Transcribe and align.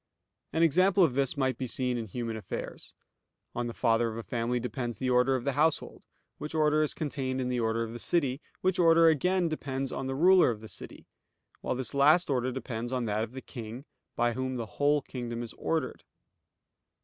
An 0.51 0.63
example 0.63 1.03
of 1.03 1.13
this 1.13 1.37
may 1.37 1.51
be 1.51 1.67
seen 1.67 1.95
in 1.95 2.07
human 2.07 2.35
affairs. 2.35 2.95
On 3.53 3.67
the 3.67 3.71
father 3.75 4.09
of 4.09 4.17
a 4.17 4.23
family 4.23 4.59
depends 4.59 4.97
the 4.97 5.11
order 5.11 5.35
of 5.35 5.43
the 5.43 5.51
household; 5.51 6.07
which 6.39 6.55
order 6.55 6.81
is 6.81 6.95
contained 6.95 7.39
in 7.39 7.49
the 7.49 7.59
order 7.59 7.83
of 7.83 7.93
the 7.93 7.99
city; 7.99 8.41
which 8.61 8.79
order 8.79 9.07
again 9.09 9.47
depends 9.47 9.91
on 9.91 10.07
the 10.07 10.15
ruler 10.15 10.49
of 10.49 10.59
the 10.59 10.67
city; 10.67 11.05
while 11.59 11.75
this 11.75 11.93
last 11.93 12.31
order 12.31 12.51
depends 12.51 12.91
on 12.91 13.05
that 13.05 13.23
of 13.23 13.33
the 13.33 13.41
king, 13.41 13.85
by 14.15 14.33
whom 14.33 14.55
the 14.55 14.65
whole 14.81 15.03
kingdom 15.03 15.43
is 15.43 15.53
ordered. 15.53 16.03